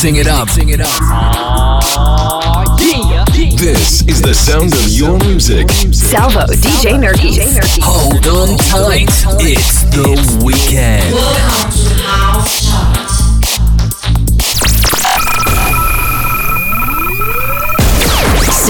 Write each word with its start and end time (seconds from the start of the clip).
Mixing 0.00 0.16
it 0.16 0.26
up. 0.26 0.48
This 3.58 4.02
is 4.08 4.22
the 4.22 4.32
sound 4.34 4.72
of 4.72 4.88
your 4.88 5.18
music. 5.18 5.70
Salvo, 5.92 6.46
DJ 6.46 6.96
Nerdy. 6.96 7.36
Hold 7.82 8.26
on 8.26 8.56
tight. 8.56 9.08
It's 9.40 9.84
the 9.92 10.16
weekend. 10.44 11.14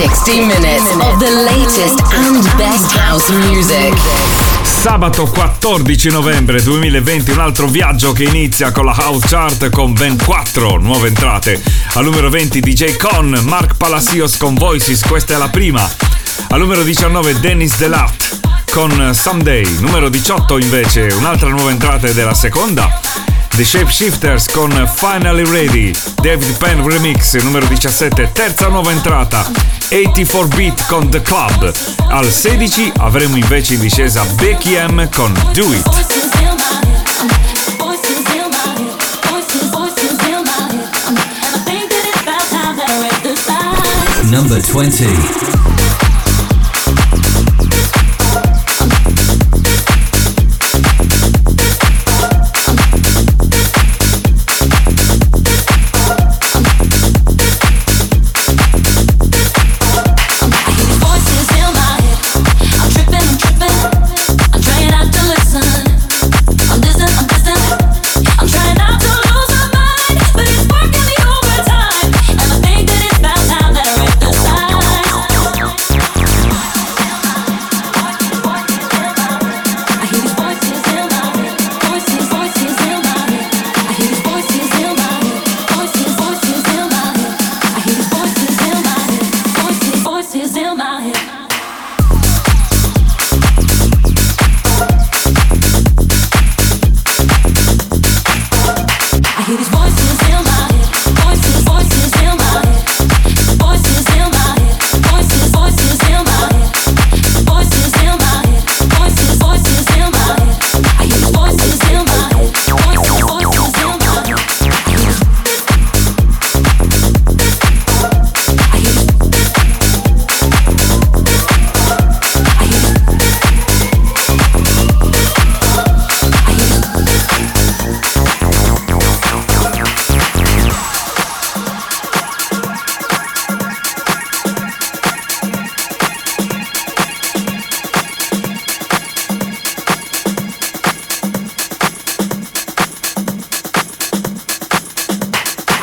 60 0.01 0.41
minutes 0.41 0.91
of 0.97 1.21
the 1.21 1.31
latest 1.47 2.01
and 2.15 2.43
best 2.59 2.91
house 2.97 3.31
music. 3.31 4.60
Sabato 4.81 5.27
14 5.27 6.09
novembre 6.09 6.63
2020 6.63 7.33
un 7.33 7.41
altro 7.41 7.67
viaggio 7.67 8.13
che 8.13 8.25
inizia 8.25 8.73
con 8.73 8.87
la 8.87 8.95
House 8.95 9.27
Chart 9.29 9.69
con 9.69 9.93
ben 9.93 10.17
4 10.17 10.79
nuove 10.79 11.09
entrate. 11.09 11.63
Al 11.93 12.05
numero 12.05 12.31
20 12.31 12.61
DJ 12.61 12.97
Con, 12.97 13.29
Mark 13.45 13.77
Palacios 13.77 14.39
con 14.39 14.55
Voices, 14.55 15.05
questa 15.05 15.35
è 15.35 15.37
la 15.37 15.51
prima. 15.51 15.87
Al 16.49 16.61
numero 16.61 16.83
19 16.83 17.41
Dennis 17.41 17.77
Delat 17.77 18.41
con 18.71 19.15
Someday. 19.15 19.81
Numero 19.81 20.09
18 20.09 20.57
invece 20.57 21.09
un'altra 21.13 21.51
nuova 21.51 21.71
entrata 21.71 22.11
della 22.11 22.33
seconda. 22.33 23.30
The 23.61 23.67
Shapeshifters 23.67 24.49
con 24.49 24.71
Finally 24.95 25.45
Ready, 25.45 25.93
David 26.23 26.57
Penn 26.57 26.83
Remix 26.83 27.35
numero 27.43 27.67
17, 27.67 28.31
terza 28.33 28.69
nuova 28.69 28.91
entrata, 28.91 29.45
84 29.91 30.57
Beat 30.57 30.87
con 30.87 31.11
The 31.11 31.21
Club. 31.21 31.71
Al 32.09 32.25
16 32.25 32.93
avremo 32.97 33.37
invece 33.37 33.75
in 33.75 33.81
discesa 33.81 34.25
Becky 34.37 34.77
M 34.77 35.07
con 35.11 35.35
Do 35.53 35.75
It. 35.75 35.85
Number 44.31 44.63
20. 44.63 45.60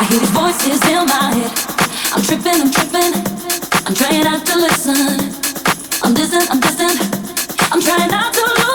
hear 0.10 0.20
these 0.20 0.30
voices 0.30 0.80
in 0.88 1.06
my 1.06 1.34
head. 1.36 1.52
I'm 2.14 2.22
tripping, 2.22 2.62
I'm 2.62 2.72
tripping. 2.72 3.14
I'm 3.86 3.94
trying 3.94 4.24
not 4.24 4.46
to 4.46 4.56
listen. 4.58 4.96
I'm 6.04 6.14
distant, 6.14 6.50
I'm 6.50 6.60
distant. 6.60 6.98
I'm 7.72 7.82
trying 7.82 8.10
not 8.10 8.34
to 8.34 8.42
look. 8.42 8.67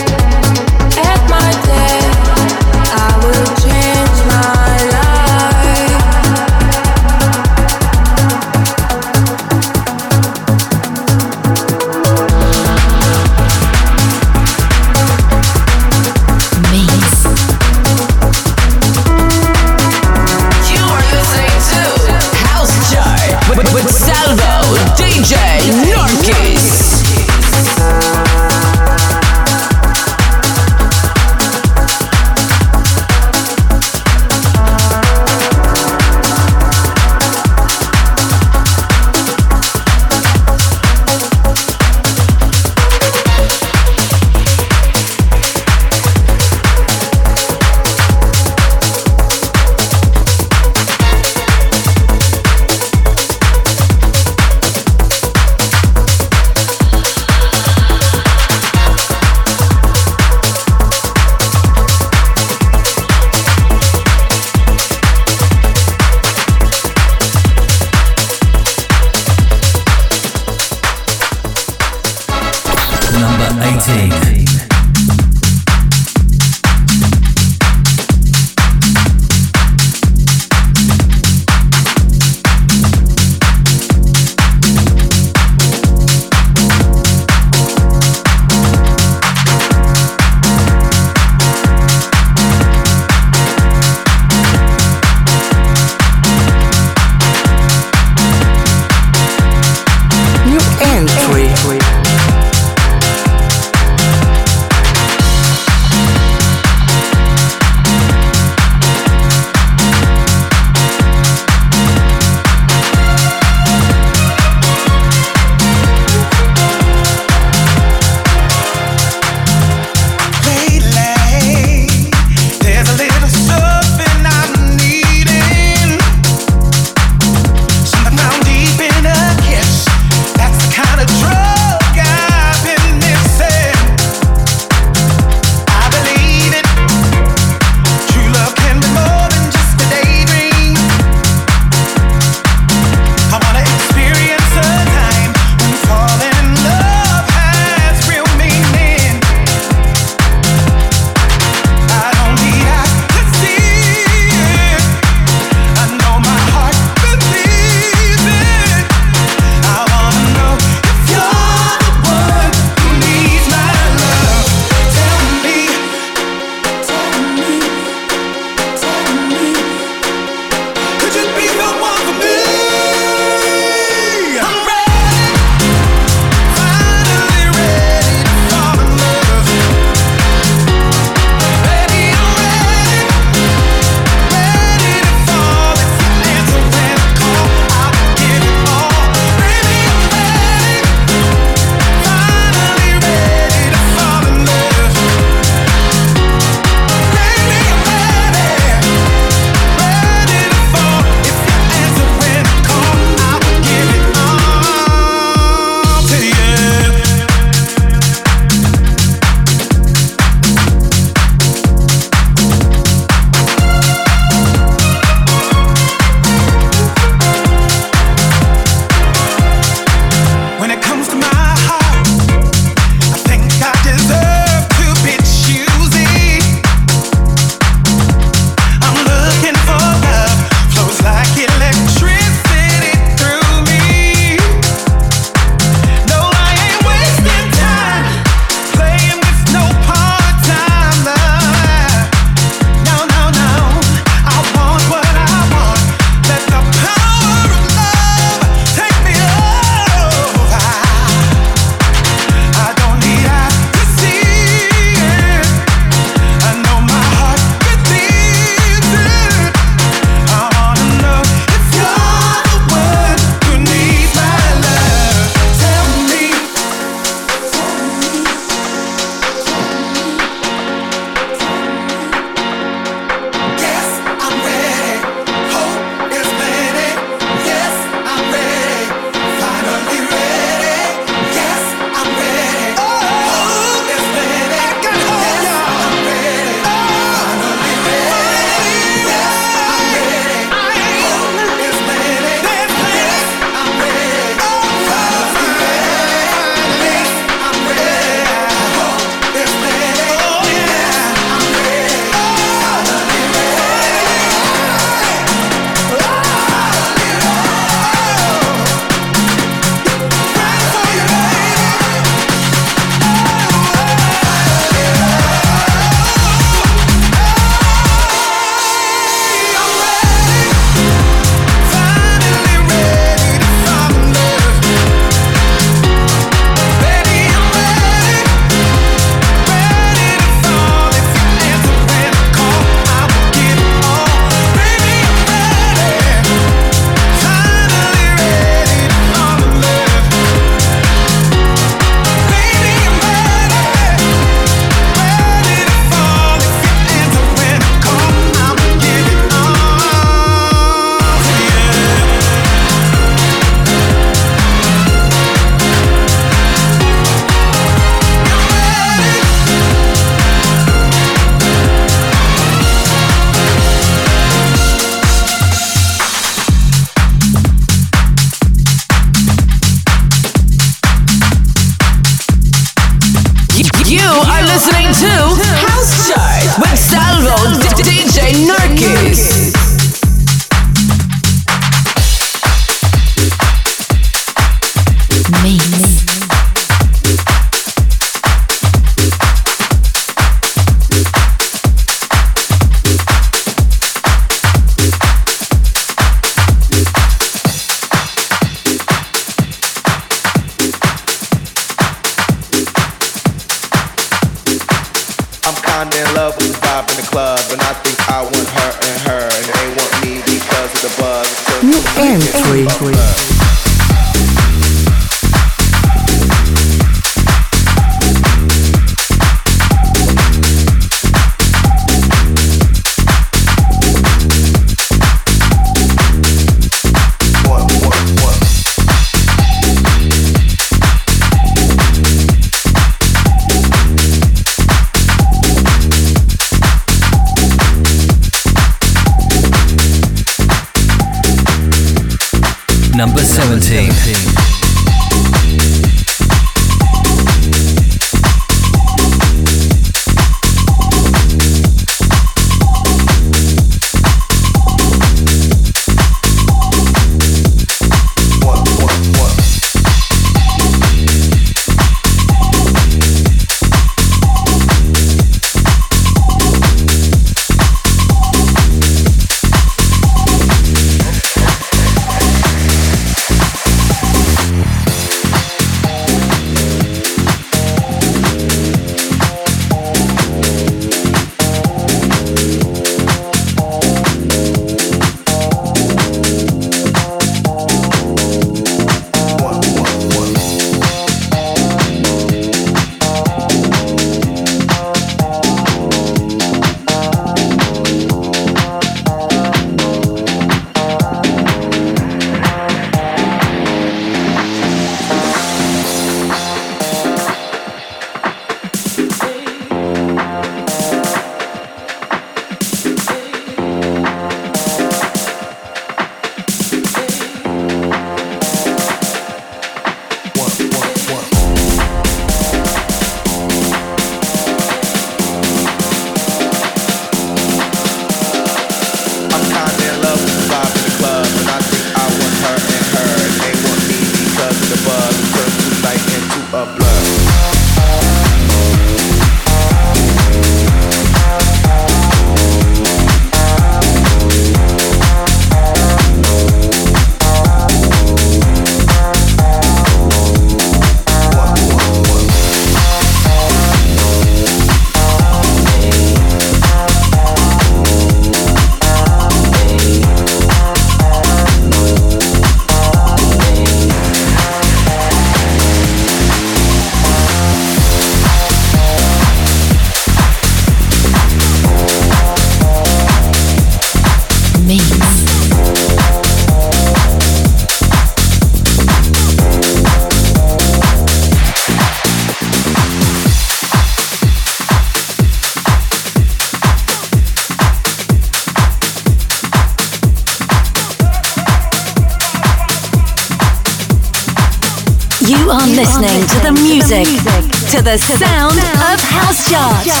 The 597.91 597.97
sound 597.97 598.57
of 598.57 599.01
House 599.01 599.51
Chart. 599.51 600.00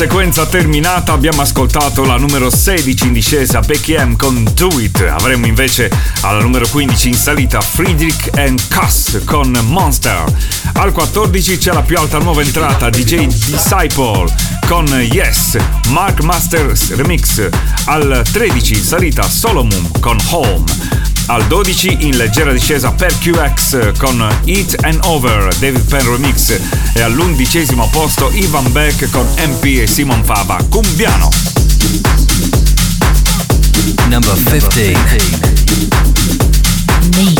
Sequenza 0.00 0.46
terminata 0.46 1.12
abbiamo 1.12 1.42
ascoltato 1.42 2.06
la 2.06 2.16
numero 2.16 2.48
16 2.48 3.08
in 3.08 3.12
discesa 3.12 3.60
Becky 3.60 3.98
M 3.98 4.16
con 4.16 4.50
Do 4.54 4.80
It. 4.80 4.98
Avremo 5.02 5.44
invece 5.44 5.90
alla 6.22 6.40
numero 6.40 6.66
15 6.66 7.08
in 7.08 7.14
salita 7.14 7.60
Friedrich 7.60 8.30
and 8.38 8.58
Cuss 8.74 9.22
con 9.26 9.50
Monster. 9.64 10.24
Al 10.72 10.92
14 10.92 11.58
c'è 11.58 11.72
la 11.74 11.82
più 11.82 11.98
alta 11.98 12.16
nuova 12.16 12.40
entrata 12.40 12.88
DJ 12.88 13.26
Disciple 13.26 14.24
con 14.66 14.86
Yes, 14.86 15.58
Mark 15.90 16.20
Masters 16.20 16.94
Remix. 16.94 17.50
Al 17.84 18.22
13 18.32 18.72
in 18.72 18.82
salita 18.82 19.28
Solomon 19.28 19.90
con 20.00 20.16
Home. 20.30 20.64
Al 21.26 21.46
12 21.46 21.98
in 22.00 22.16
leggera 22.16 22.52
discesa 22.52 22.90
per 22.92 23.14
QX 23.18 23.98
con 23.98 24.26
Eat 24.46 24.76
and 24.82 24.98
Over, 25.02 25.54
David 25.58 25.84
Penn 25.84 26.10
Remix 26.10 26.58
e 26.92 27.00
all'undicesimo 27.00 27.88
posto 27.90 28.30
Ivan 28.32 28.70
Beck 28.72 29.10
con 29.10 29.26
MP 29.36 29.80
e 29.80 29.86
Simon 29.86 30.24
Fava, 30.24 30.58
Cumbiano. 30.68 31.28
Number 34.08 34.34
15. 34.34 34.50
Number 34.50 34.68
15. 37.14 37.39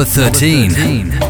Number 0.00 0.12
13. 0.12 0.68
Number 0.68 1.18
13. 1.18 1.29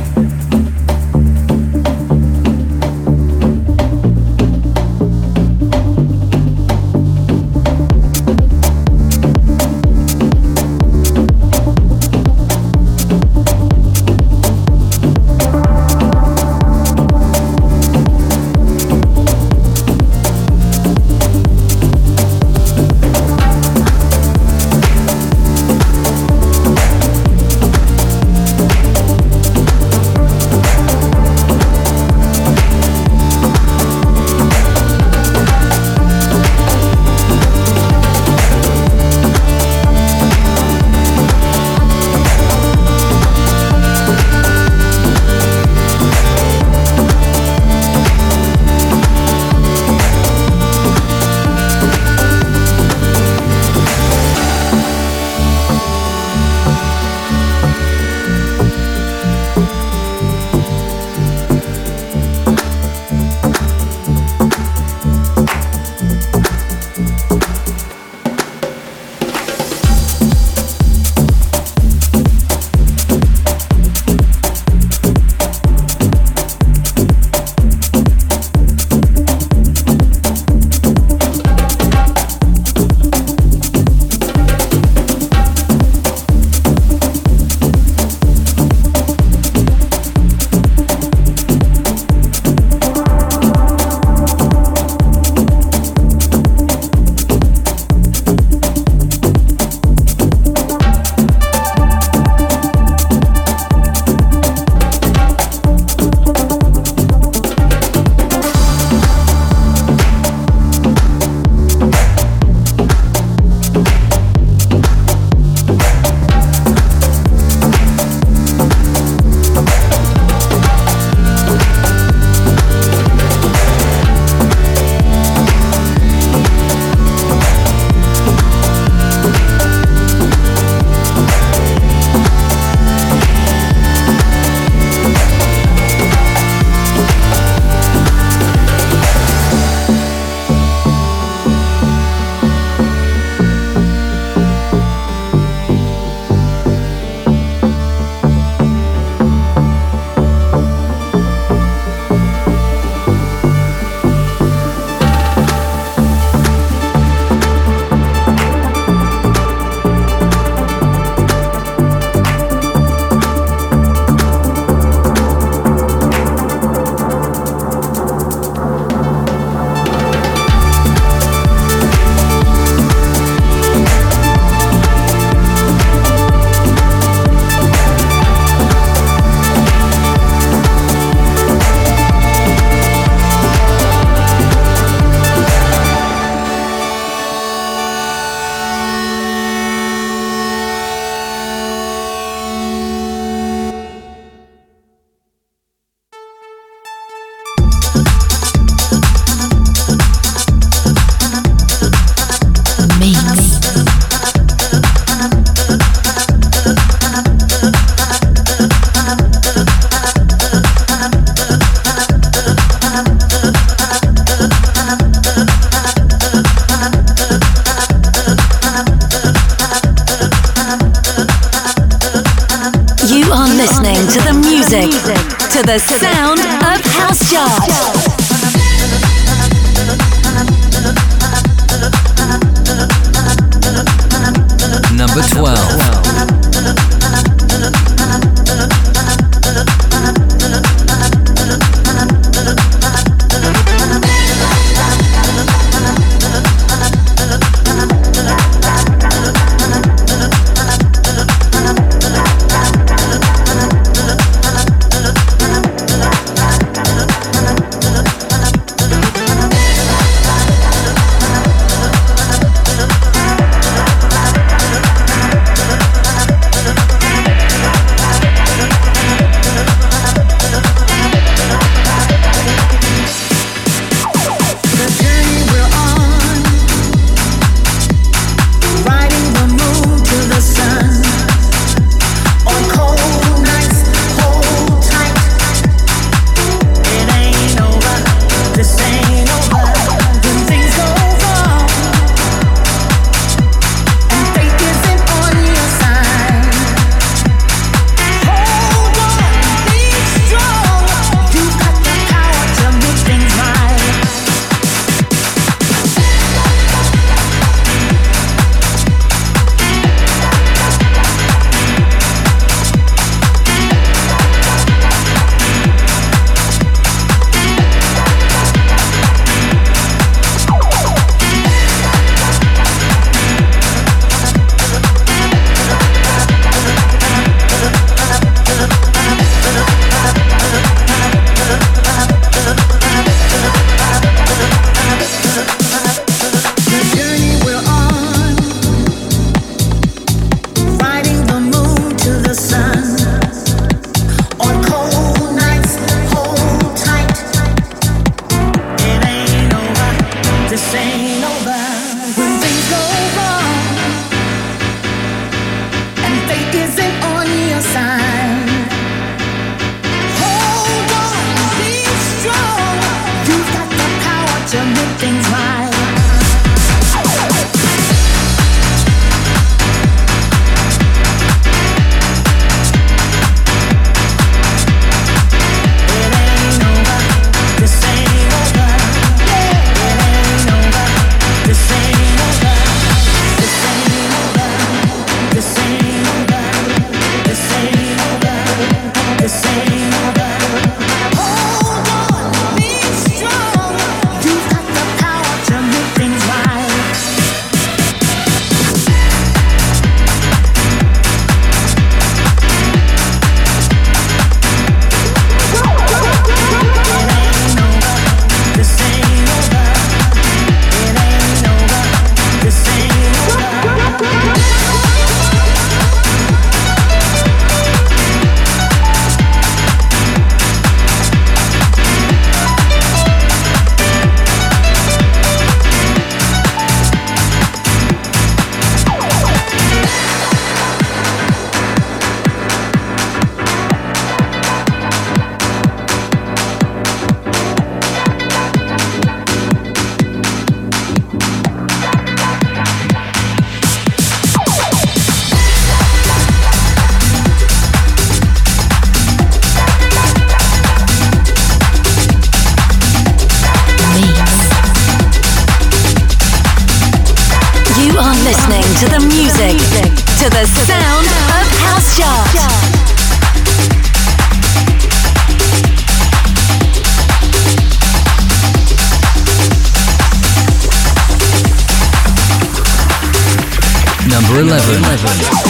11. 474.41 474.83
11. 474.83 475.50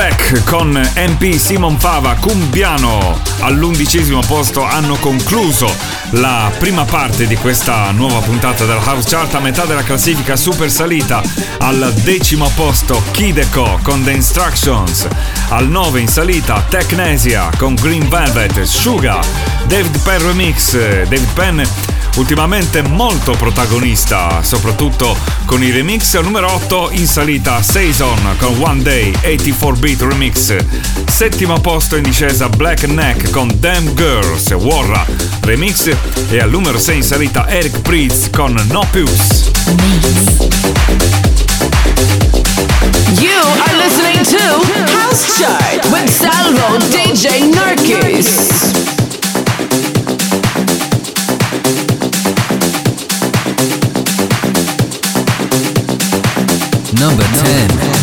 Beck 0.00 0.44
con 0.44 0.70
MP 0.70 1.36
Simon 1.36 1.78
Fava 1.78 2.14
Cumbiano. 2.14 3.20
All'undicesimo 3.40 4.20
posto 4.26 4.62
hanno 4.62 4.94
concluso 4.94 5.70
la 6.12 6.50
prima 6.58 6.86
parte 6.86 7.26
di 7.26 7.36
questa 7.36 7.90
nuova 7.90 8.20
puntata 8.20 8.64
della 8.64 8.80
House 8.80 9.06
Chart. 9.10 9.34
A 9.34 9.40
metà 9.40 9.66
della 9.66 9.82
classifica 9.82 10.36
super 10.36 10.70
salita 10.70 11.20
al 11.58 11.92
decimo 12.02 12.50
posto 12.54 13.02
Kideko 13.10 13.80
con 13.82 14.02
The 14.02 14.12
Instructions. 14.12 15.06
Al 15.50 15.68
9 15.68 16.00
in 16.00 16.08
salita 16.08 16.64
Technesia 16.66 17.50
con 17.58 17.74
Green 17.74 18.08
Velvet 18.08 18.62
Suga 18.62 19.20
David 19.66 19.98
Penn 19.98 20.22
Remix 20.22 20.72
David 20.72 21.32
Penn 21.34 21.62
ultimamente 22.16 22.82
molto 22.82 23.32
protagonista, 23.32 24.42
soprattutto 24.42 25.16
con 25.44 25.62
i 25.62 25.70
remix. 25.70 26.14
Al 26.14 26.24
numero 26.24 26.52
8 26.52 26.90
in 26.92 27.06
salita 27.06 27.62
Saison 27.62 28.36
con 28.38 28.56
One 28.60 28.82
Day 28.82 29.12
84 29.22 29.76
Beat 29.76 30.00
Remix. 30.02 30.56
Settimo 31.06 31.60
posto 31.60 31.96
in 31.96 32.02
discesa 32.02 32.48
Black 32.48 32.84
Neck 32.84 33.30
con 33.30 33.50
Damn 33.58 33.94
Girls 33.94 34.50
Warra 34.50 35.04
Remix. 35.40 35.90
E 36.30 36.38
al 36.40 36.50
numero 36.50 36.78
6 36.78 36.96
in 36.96 37.02
salita 37.02 37.48
Eric 37.48 37.80
Pritz 37.80 38.30
con 38.30 38.54
No 38.68 38.86
Puce. 38.90 39.50
You 43.18 43.40
are 43.66 43.76
listening 43.76 44.24
to 44.24 44.38
House 44.92 45.38
Chart 45.38 45.84
with 45.90 46.08
Salvo 46.08 46.78
DJ 46.90 47.52
Narkis. 47.52 48.99
Number 57.00 57.24
10. 57.24 57.99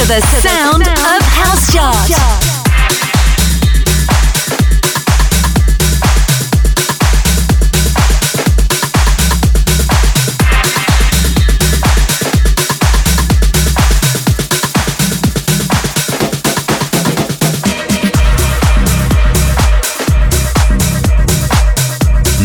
To 0.00 0.06
the 0.06 0.20
sound 0.40 0.82
of 0.82 1.22
House 1.36 1.72
Chart. 1.72 2.10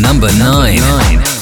Number 0.01 0.27
9. 0.37 0.79
Number 0.79 1.34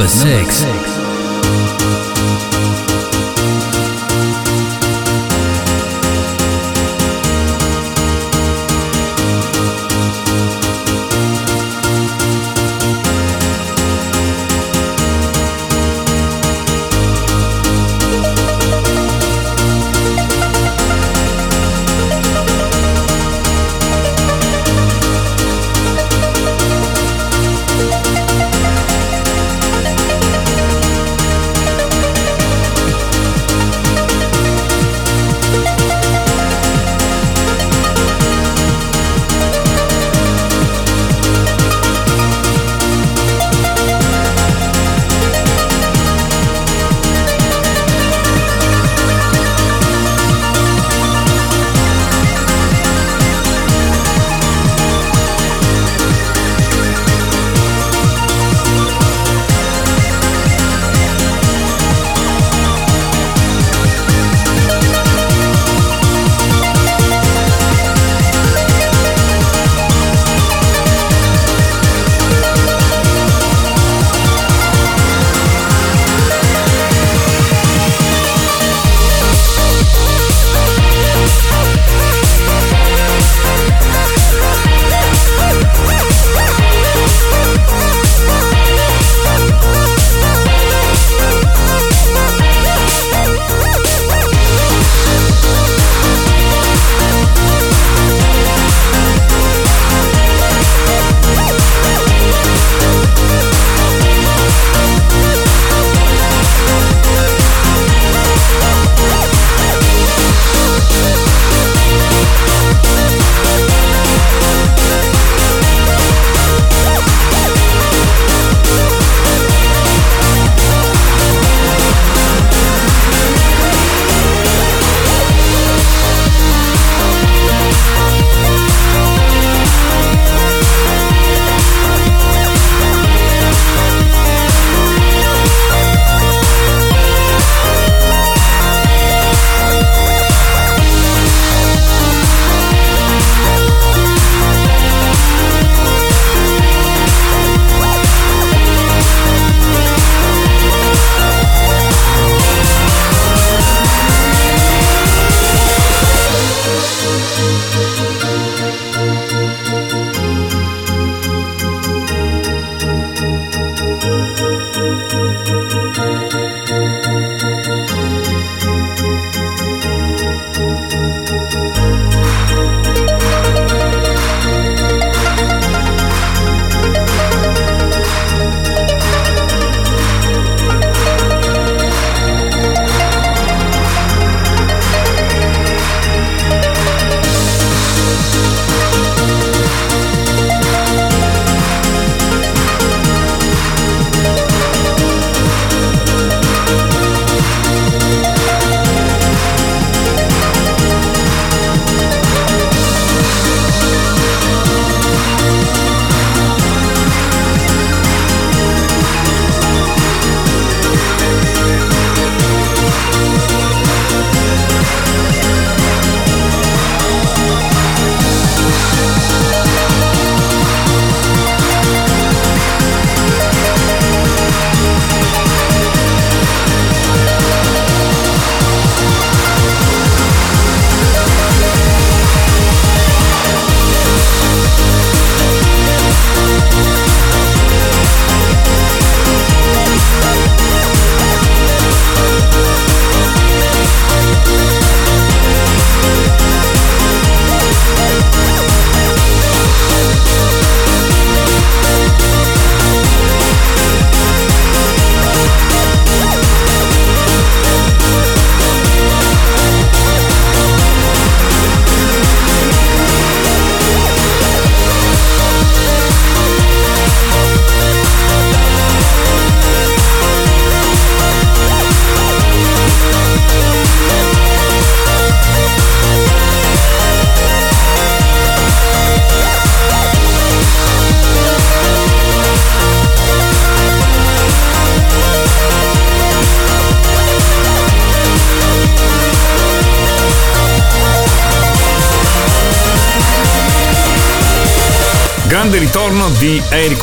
Number 0.00 0.08
six. 0.08 0.62
Number 0.62 0.78
six. 0.86 0.99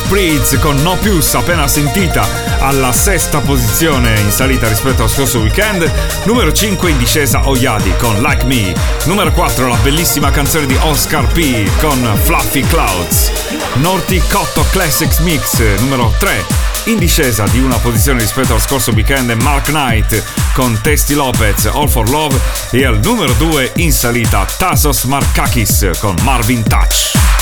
Pritz 0.08 0.58
con 0.58 0.80
No 0.82 0.96
Pius 0.96 1.34
appena 1.34 1.68
sentita 1.68 2.26
alla 2.60 2.92
sesta 2.92 3.40
posizione 3.40 4.18
in 4.18 4.30
salita 4.30 4.66
rispetto 4.66 5.02
al 5.02 5.10
scorso 5.10 5.40
weekend, 5.40 5.90
numero 6.24 6.50
5 6.50 6.90
in 6.90 6.96
discesa 6.96 7.46
Oyadi 7.46 7.94
con 7.98 8.22
Like 8.22 8.44
Me, 8.46 8.74
numero 9.04 9.30
4 9.32 9.68
la 9.68 9.76
bellissima 9.76 10.30
canzone 10.30 10.66
di 10.66 10.76
Oscar 10.80 11.26
P 11.26 11.68
con 11.80 12.18
Fluffy 12.22 12.62
Clouds, 12.62 13.30
Norty 13.74 14.20
Cotto 14.30 14.64
Classics 14.70 15.18
Mix 15.18 15.60
numero 15.80 16.14
3 16.18 16.44
in 16.84 16.98
discesa 16.98 17.44
di 17.44 17.60
una 17.60 17.76
posizione 17.76 18.20
rispetto 18.20 18.54
al 18.54 18.62
scorso 18.62 18.92
weekend 18.92 19.30
Mark 19.42 19.66
Knight 19.66 20.22
con 20.54 20.78
Testy 20.80 21.12
Lopez 21.12 21.66
All 21.66 21.88
for 21.88 22.08
Love. 22.08 22.38
E 22.70 22.84
al 22.84 22.98
numero 23.02 23.34
2 23.34 23.72
in 23.76 23.92
salita 23.92 24.46
Tasos 24.56 25.04
Markakis 25.04 25.90
con 26.00 26.14
Marvin 26.22 26.62
Touch. 26.62 27.37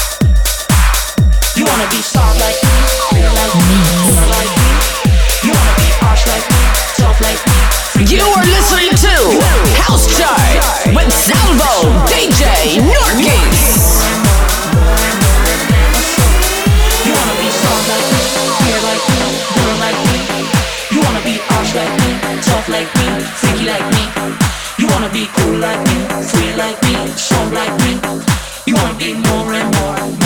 You 1.67 1.73
wanna 1.73 1.91
be 1.91 1.99
soft 2.01 2.39
like 2.39 2.63
me, 2.63 2.79
clear 3.11 3.27
like 3.27 3.55
me, 3.59 3.79
like 4.31 4.53
me. 4.55 4.71
You 5.43 5.51
wanna 5.51 5.75
be 5.83 5.91
harsh 5.99 6.23
like 6.31 6.47
me, 6.47 6.63
tough 6.95 7.19
like 7.19 7.43
me. 7.43 8.07
You 8.07 8.23
are 8.23 8.47
listening 8.47 8.95
to 9.03 9.15
House 9.83 10.07
Chart 10.15 10.95
with 10.95 11.11
Salvo 11.11 11.91
DJ 12.07 12.79
Norkis. 12.87 13.99
You 17.03 17.13
wanna 17.19 17.35
be 17.35 17.51
soft 17.51 17.87
like 17.91 18.07
me, 18.15 18.23
clear 18.63 18.81
like 18.87 19.03
me, 19.11 19.27
like 19.83 20.01
me. 20.07 20.23
You 20.95 21.03
wanna 21.03 21.23
be 21.27 21.35
harsh 21.51 21.75
like 21.75 21.95
me, 21.99 22.15
tough 22.47 22.69
like 22.71 22.91
me, 22.95 23.07
freaky 23.43 23.67
like 23.67 23.87
me. 23.91 24.07
You 24.79 24.87
wanna 24.87 25.11
be 25.11 25.27
cool 25.35 25.59
like 25.59 25.83
me, 25.83 25.99
free 26.31 26.55
like 26.55 26.79
me, 26.87 26.95
soft 27.19 27.51
like 27.53 27.75
me. 27.83 27.99
You 28.71 28.75
wanna 28.79 28.95
be 28.95 29.15
more 29.19 29.51
and 29.51 29.67
more, 29.75 30.26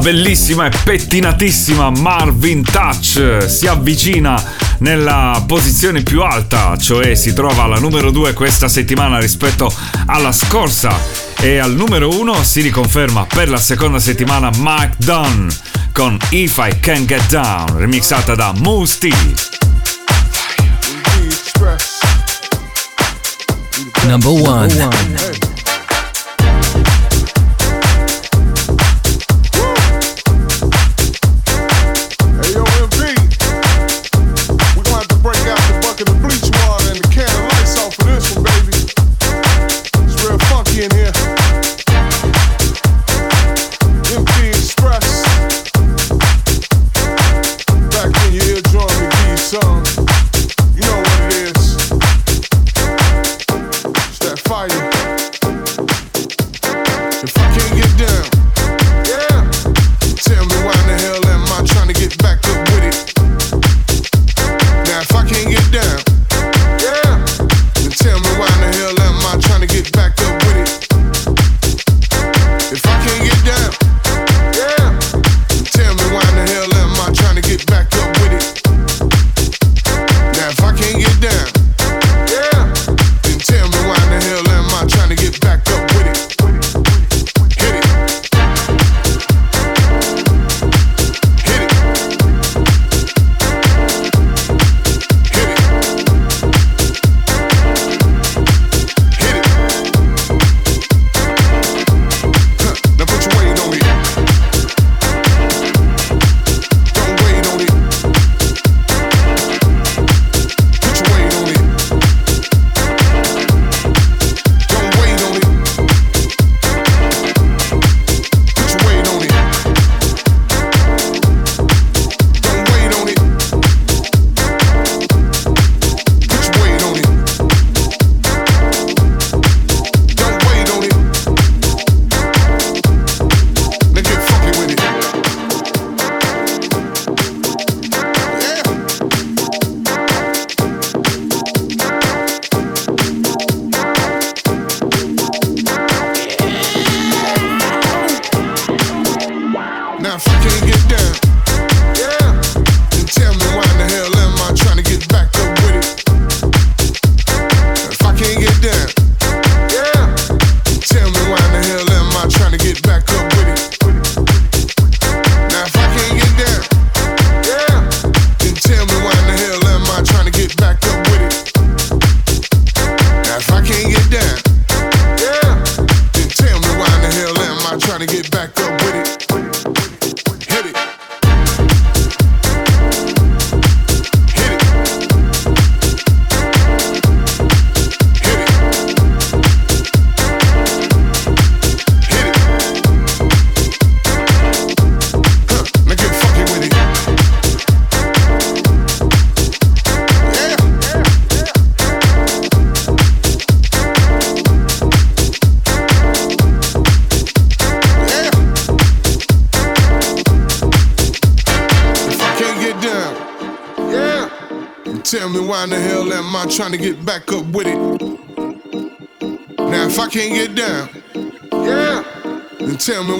bellissima 0.00 0.66
e 0.66 0.70
pettinatissima 0.82 1.90
Marvin 1.90 2.62
Touch 2.62 3.44
si 3.46 3.66
avvicina 3.66 4.42
nella 4.78 5.42
posizione 5.46 6.02
più 6.02 6.22
alta, 6.22 6.76
cioè 6.78 7.14
si 7.14 7.34
trova 7.34 7.64
alla 7.64 7.78
numero 7.78 8.10
2 8.10 8.32
questa 8.32 8.68
settimana 8.68 9.18
rispetto 9.18 9.72
alla 10.06 10.32
scorsa 10.32 10.98
e 11.40 11.58
al 11.58 11.74
numero 11.74 12.18
1 12.18 12.42
si 12.42 12.62
riconferma 12.62 13.26
per 13.26 13.50
la 13.50 13.58
seconda 13.58 13.98
settimana 13.98 14.50
Mike 14.56 14.96
Dunn 14.98 15.48
con 15.92 16.16
If 16.30 16.56
I 16.56 16.80
Can 16.80 17.04
Get 17.04 17.28
Down, 17.28 17.76
remixata 17.76 18.34
da 18.34 18.52
Moose 18.56 18.98
T. 18.98 19.08
Number 24.06 24.30
one. 24.30 24.68
trying 24.68 25.16
to 25.16 25.49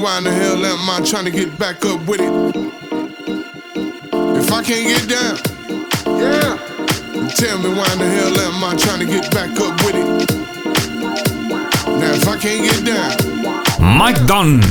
why 0.01 0.19
in 0.19 0.25
the 0.25 0.31
hell 0.31 0.65
am 0.65 0.89
I 0.89 1.01
trying 1.05 1.27
to 1.27 1.31
get 1.31 1.59
back 1.59 1.85
up 1.85 2.07
with 2.07 2.21
it? 2.21 2.33
If 4.39 4.51
I 4.51 4.63
can't 4.63 4.89
get 4.89 5.09
down, 5.09 5.37
yeah, 6.19 6.57
tell 7.37 7.59
me 7.59 7.69
why 7.69 7.93
in 7.93 7.99
the 7.99 8.09
hell 8.09 8.41
am 8.41 8.65
I 8.65 8.75
trying 8.77 9.01
to 9.01 9.07
get 9.07 9.31
back 9.31 9.51
up 9.61 9.77
with 9.85 9.97
it? 9.97 10.31
Now, 11.87 12.15
if 12.15 12.27
I 12.27 12.39
can't 12.39 12.65
get 12.65 12.85
down, 12.85 13.97
Mike 13.99 14.25
Dunn. 14.27 14.63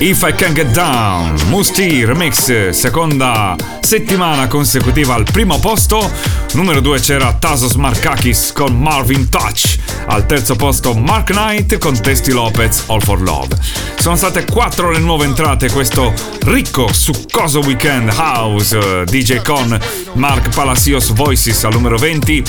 If 0.00 0.24
I 0.24 0.32
Can 0.32 0.54
Get 0.54 0.72
Down, 0.72 1.36
Musti 1.50 2.04
Remix, 2.04 2.70
seconda 2.70 3.54
settimana 3.80 4.48
consecutiva 4.48 5.14
al 5.14 5.22
primo 5.22 5.60
posto. 5.60 6.10
Numero 6.54 6.80
2 6.80 6.98
c'era 6.98 7.32
Tasos 7.34 7.76
Markakis 7.76 8.50
con 8.52 8.76
Marvin 8.76 9.28
Touch. 9.28 9.78
Al 10.06 10.26
terzo 10.26 10.56
posto 10.56 10.94
Mark 10.94 11.30
Knight 11.30 11.78
con 11.78 11.98
Testy 12.00 12.32
Lopez 12.32 12.82
All 12.86 13.02
for 13.02 13.20
Love. 13.20 13.56
Sono 14.04 14.16
state 14.16 14.44
quattro 14.44 14.90
le 14.90 14.98
nuove 14.98 15.24
entrate 15.24 15.70
questo 15.70 16.12
ricco, 16.44 16.92
succoso 16.92 17.60
weekend 17.60 18.10
house. 18.10 19.04
DJ 19.04 19.40
con 19.40 19.80
Mark 20.12 20.54
Palacios 20.54 21.10
Voices 21.14 21.64
al 21.64 21.72
numero 21.72 21.96
20 21.96 22.42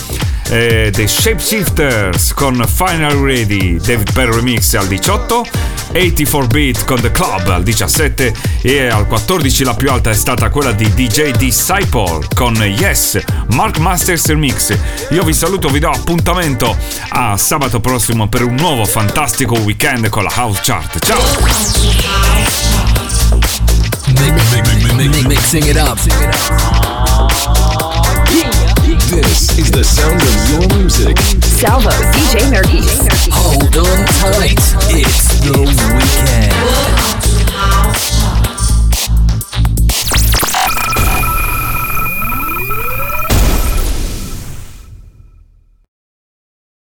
eh, 0.49 0.89
The 0.91 1.07
Shapeshifters 1.07 2.33
con 2.33 2.61
Final 2.67 3.19
Ready, 3.19 3.77
David 3.77 4.11
Perry 4.11 4.35
Remix 4.35 4.73
al 4.73 4.87
18, 4.87 5.45
84 5.91 6.47
Beat 6.47 6.83
con 6.83 6.99
The 6.99 7.11
Club 7.11 7.47
al 7.47 7.63
17 7.63 8.33
e 8.65 8.87
al 8.87 9.05
14 9.05 9.63
la 9.63 9.75
più 9.75 9.91
alta 9.91 10.09
è 10.09 10.15
stata 10.15 10.49
quella 10.49 10.71
di 10.71 10.91
DJ 10.91 11.33
Disciple 11.33 12.25
con 12.33 12.55
Yes, 12.55 13.19
Mark 13.49 13.77
Masters 13.77 14.25
Remix. 14.25 14.75
Io 15.11 15.23
vi 15.23 15.33
saluto, 15.33 15.69
vi 15.69 15.77
do 15.77 15.91
appuntamento 15.91 16.75
a 17.09 17.37
sabato 17.37 17.79
prossimo 17.79 18.27
per 18.27 18.43
un 18.43 18.55
nuovo 18.55 18.83
fantastico 18.85 19.53
weekend 19.59 20.09
con 20.09 20.23
la 20.23 20.31
House 20.33 20.61
Chart. 20.63 20.97
Ciao! 21.05 21.21
Mixing 25.27 25.67
it 25.67 25.77
up. 25.77 25.99
This 29.09 29.59
is 29.59 29.69
the 29.69 29.83
sound 29.83 30.19
of 30.19 30.49
your 30.49 30.65
music. 30.75 31.15
Salvo, 31.43 31.91
DJ 32.11 32.49
Nergis. 32.49 33.05
Hold 33.31 33.77
on 33.77 34.05
tight. 34.07 34.59
It's 34.89 35.39
the 35.41 35.59
weekend. 35.59 36.55